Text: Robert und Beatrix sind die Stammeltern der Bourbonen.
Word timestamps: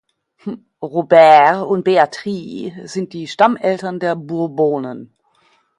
Robert 0.81 1.67
und 1.67 1.83
Beatrix 1.83 2.91
sind 2.91 3.13
die 3.13 3.27
Stammeltern 3.27 3.99
der 3.99 4.15
Bourbonen. 4.15 5.15